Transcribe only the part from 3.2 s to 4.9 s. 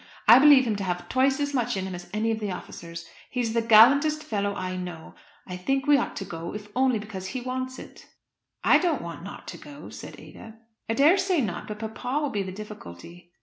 He's the gallantest fellow I